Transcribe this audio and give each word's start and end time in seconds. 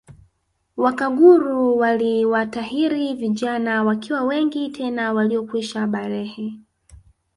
Wakaguru 0.77 1.77
waliwatahiri 1.77 3.13
vijana 3.13 3.83
wakiwa 3.83 4.23
wengi 4.23 4.69
tena 4.69 5.13
waliokwisha 5.13 5.87
balehe 5.87 6.53